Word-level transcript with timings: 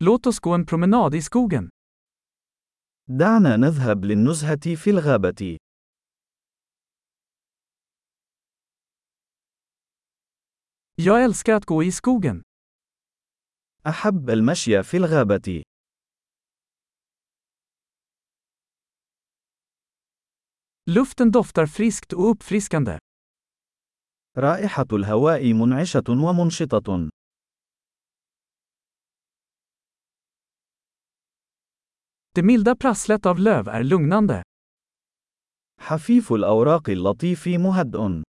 Låt 0.00 0.26
oss 0.26 0.40
gå 0.40 0.54
en 0.54 0.66
promenad 0.66 1.14
i 1.14 1.22
skogen. 1.22 1.68
دعنا 3.08 3.56
نذهب 3.56 4.04
للنزهة 4.04 4.74
في 4.76 4.90
الغابة. 4.90 5.58
Jag 10.94 11.24
älskar 11.24 11.54
att 11.54 11.64
gå 11.64 11.82
i 11.82 11.92
skogen. 11.92 12.42
أحب 13.86 14.30
المشي 14.30 14.82
في 14.82 14.96
الغابة. 14.96 15.62
Luften 20.86 21.30
doftar 21.30 21.66
friskt 21.66 22.12
och 22.12 22.30
uppfriskande. 22.30 22.98
رائحة 24.36 24.86
الهواء 24.92 25.52
منعشة 25.52 26.04
ومنشطة. 26.08 27.10
Det 32.38 32.42
milda 32.42 32.76
prasslet 32.76 33.26
av 33.26 33.38
löv 33.38 33.68
är 33.68 33.82
lugnande. 33.82 34.42
حفيف 35.80 36.32
الأوراق 36.32 36.88
اللطيف 36.88 37.46
مهدئ. 37.46 38.22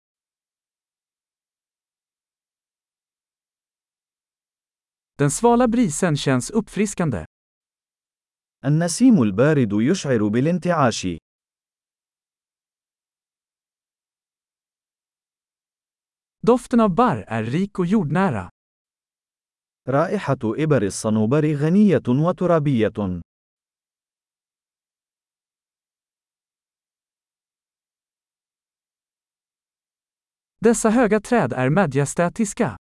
Den 5.19 5.31
svala 5.31 5.67
brisen 5.67 6.17
känns 6.17 6.49
uppfriskande. 6.49 7.25
النسيم 8.65 9.23
البارد 9.23 9.73
يشعر 9.73 10.27
بالانتعاش. 10.27 11.05
Doften 16.41 16.79
av 16.79 16.95
barr 16.95 17.25
är 17.27 17.43
rik 17.43 17.79
och 17.79 17.85
jordnära. 17.85 18.49
رائحة 19.87 20.39
إبر 20.43 20.83
الصنوبر 20.83 21.53
غنية 21.55 22.03
وترابية. 22.07 23.21
Dessa 30.60 30.90
höga 30.90 31.20
träd 31.20 31.52
är 31.52 31.70
majestätiska. 31.70 32.76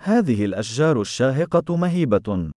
هذه 0.00 0.44
الأشجار 0.44 1.00
الشاهقة 1.00 1.76
مهيبة. 1.76 2.52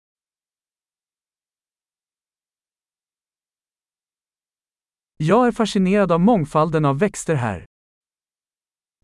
Jag 5.17 5.47
är 5.47 5.51
fascinerad 5.51 6.11
av 6.11 6.19
mångfalden 6.19 6.85
av 6.85 6.99
växter 6.99 7.35
här. 7.35 7.65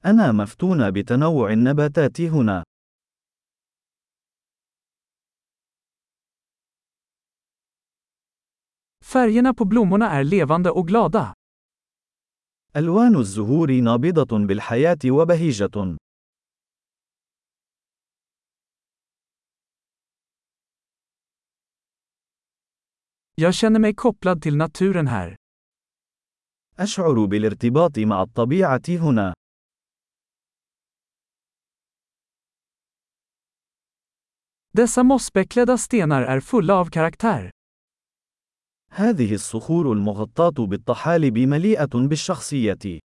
أنا 0.06 0.32
مفتون 0.32 0.92
بتنوع 0.92 1.54
النباتات 1.54 2.22
هنا. 2.22 2.64
Färgerna 9.06 9.54
på 9.54 9.66
blommorna 9.66 10.12
är 10.12 10.24
levande 10.24 10.72
och 10.72 10.88
glada. 10.88 11.34
ألوان 12.77 13.17
الزهور 13.17 13.81
نابضة 13.81 14.47
بالحياة 14.47 14.99
وبهيجة. 15.07 15.97
Jag 23.35 23.55
känner 23.55 23.79
mig 23.81 23.95
kopplad 23.95 24.43
till 24.43 24.57
naturen 24.57 25.07
här. 25.07 25.37
أشعر 26.79 27.25
بالارتباط 27.27 27.99
مع 27.99 28.23
الطبيعة 28.23 28.83
هنا. 28.89 29.35
Dessa 34.73 35.03
mossbeklädda 35.03 35.79
stenar 35.79 36.23
är 36.23 36.41
fulla 36.41 36.75
av 36.75 36.91
karaktär. 36.91 37.51
هذه 38.95 39.35
الصخور 39.35 39.93
المغطاة 39.93 40.67
بالطحالب 40.67 41.39
مليئة 41.39 42.09
بالشخصية. 42.09 43.01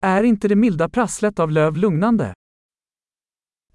Är 0.00 0.22
inte 0.22 0.48
det 0.48 0.56
milda 0.56 0.88
prasslet 0.88 1.38
av 1.38 1.50
löv 1.50 1.76
lugnande? 1.76 2.34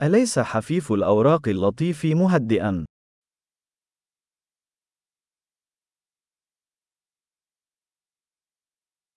أليس 0.02 0.40
حفيف 0.40 0.92
الأوراق 0.92 1.48
اللطيف 1.48 2.06
مهدئا؟ 2.06 2.86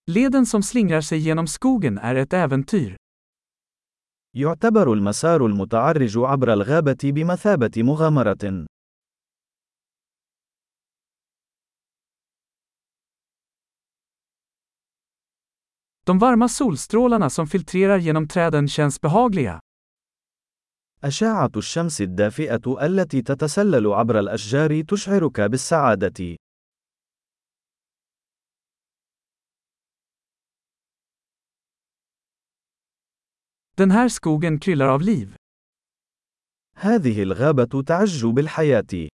Leden 0.06 0.46
som 0.46 0.62
slingrar 0.62 1.00
sig 1.00 1.18
genom 1.18 1.46
skogen 1.46 1.98
är 1.98 2.14
ett 2.14 2.32
äventyr. 2.32 2.96
يعتبر 4.36 4.92
المسار 4.92 5.46
المتعرج 5.46 6.18
عبر 6.18 6.52
الغابة 6.52 6.96
بمثابة 7.04 7.70
مغامرة. 7.76 8.66
De 16.06 16.18
varma 16.18 16.48
solstrålarna 16.48 17.30
som 17.30 17.46
filtrerar 17.46 17.98
genom 17.98 18.28
träden 18.28 18.68
känns 18.68 19.00
behagliga. 19.00 19.60
أشعة 21.04 21.50
الشمس 21.56 22.00
الدافئة 22.00 22.86
التي 22.86 23.22
تتسلل 23.22 23.86
عبر 23.86 24.18
الأشجار 24.18 24.82
تشعرك 24.82 25.40
بالسعادة. 25.40 26.36
Den 33.76 33.90
här 33.90 34.08
skogen 34.08 34.60
kryllar 34.60 34.88
av 34.88 35.00
liv. 35.02 35.36
هذه 36.76 37.22
الغابة 37.22 37.82
تعج 37.82 38.26
بالحياة. 38.26 39.08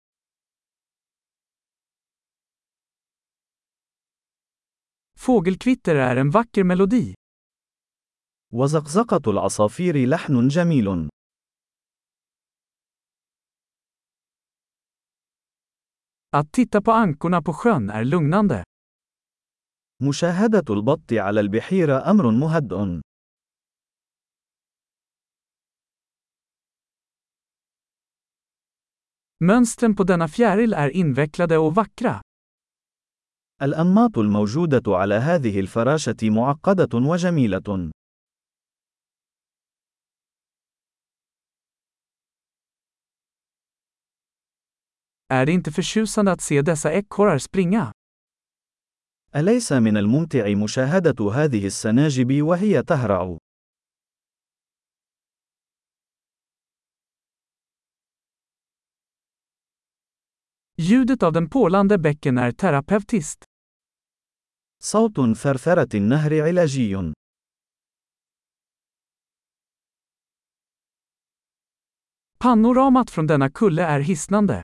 Fågelkvitter 5.19 5.95
är 5.95 6.15
en 6.15 6.29
vacker 6.29 6.63
melodi. 6.63 7.13
وزقزقة 8.53 9.31
العصافير 9.31 10.07
لحن 10.07 10.47
جميل. 10.47 11.09
Att 16.31 16.51
titta 16.51 16.81
på 16.81 16.91
ankorna 16.91 17.41
på 17.41 17.53
sjön 17.53 17.89
är 17.89 18.03
lugnande. 18.03 18.63
مشاهدة 20.03 20.73
البط 20.73 21.13
على 21.13 21.39
البحيرة 21.39 22.11
أمر 22.11 22.31
مهدئ. 22.31 23.06
Mönstren 29.39 29.95
på 29.95 30.03
denna 30.03 30.27
fjäril 30.27 30.73
är 30.73 30.89
invecklade 30.89 31.57
och 31.57 31.75
vackra. 31.75 32.21
الأنماط 33.61 34.17
الموجودة 34.17 34.97
على 34.97 35.15
هذه 35.15 35.59
الفراشة 35.59 36.15
معقدة 36.23 36.97
وجميلة. 36.97 37.91
أليس 49.35 49.71
من 49.71 49.97
الممتع 49.97 50.53
مشاهدة 50.53 51.31
هذه 51.31 51.65
السناجب 51.65 52.41
وهي 52.41 52.83
تهرع؟ 52.83 53.37
Ljudet 60.76 61.22
av 61.22 61.32
den 61.32 61.48
porlande 61.48 61.98
bäcken 61.98 62.38
är 62.38 62.52
terapeutiskt. 62.52 63.44
صوت 64.82 65.36
ثرثرة 65.36 65.96
النهر 65.96 66.42
علاجي. 66.42 67.12
Panoramat 72.38 73.10
från 73.10 73.26
denna 73.26 73.50
kulle 73.50 73.82
är 73.82 74.00
hisnande. 74.00 74.62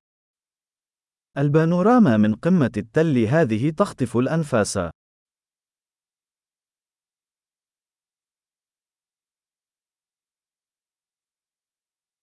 البانوراما 1.38 2.16
من 2.16 2.34
قمة 2.34 2.72
التل 2.76 3.18
هذه 3.18 3.70
تخطف 3.70 4.16
الأنفاس. 4.16 4.78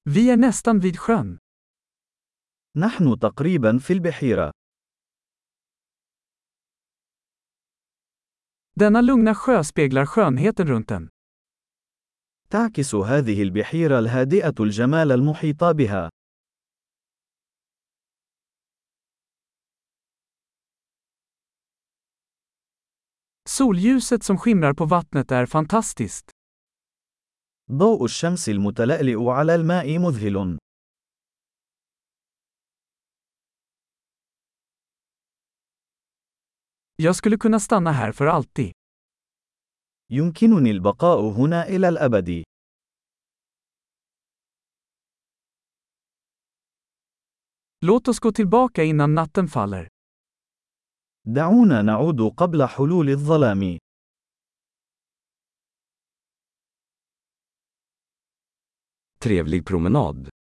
Vi 0.04 0.30
är 0.30 0.38
nästan 0.38 0.80
vid 0.80 1.00
sjön. 1.00 1.38
نحن 2.77 3.19
تقريبا 3.19 3.79
في 3.79 3.93
البحيرة. 3.93 4.51
Denna 8.81 9.01
lugna 9.01 9.35
sjö 9.35 9.63
speglar 9.63 10.07
skönheten 10.07 10.67
runt 10.67 10.89
den. 10.89 11.09
تعكس 12.51 12.95
هذه 12.95 13.43
البحيرة 13.43 13.99
الهادئة 13.99 14.55
الجمال 14.61 15.13
المحيط 15.13 15.65
بها. 15.65 16.11
Solljuset 23.49 24.23
som 24.23 24.39
skimrar 24.39 24.75
på 24.75 24.85
vattnet 24.85 25.33
är 25.33 25.47
fantastiskt. 25.47 26.31
ضوء 27.73 28.05
الشمس 28.05 28.49
المتلألئ 28.49 29.31
على 29.31 29.55
الماء 29.55 29.99
مذهل. 29.99 30.59
Jag 37.00 37.16
skulle 37.16 37.38
kunna 37.38 37.60
stanna 37.60 37.92
här 37.92 38.12
för 38.12 38.26
alltid. 38.26 38.72
يمكنني 40.10 40.72
البقاء 40.72 41.20
هنا 41.32 41.64
إلى 41.68 41.88
الأبد. 41.88 42.44
Låt 47.82 48.08
oss 48.08 48.20
gå 48.20 48.32
tillbaka 48.32 48.84
innan 48.84 49.16
natten 49.16 49.48
faller. 49.48 49.88
دعونا 51.28 51.82
نعود 51.82 52.22
قبل 52.38 52.68
حلول 52.68 53.10
الظلام. 53.10 53.78
Trevlig 59.20 59.66
promenad. 59.66 60.36